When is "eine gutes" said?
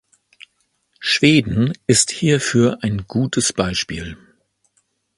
2.81-3.53